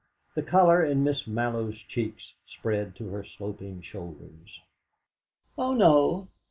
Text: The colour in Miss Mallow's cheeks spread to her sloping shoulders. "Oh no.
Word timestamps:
The 0.33 0.41
colour 0.41 0.83
in 0.83 1.03
Miss 1.03 1.27
Mallow's 1.27 1.77
cheeks 1.87 2.33
spread 2.47 2.95
to 2.95 3.09
her 3.09 3.23
sloping 3.23 3.83
shoulders. 3.83 4.59
"Oh 5.59 5.75
no. 5.75 6.27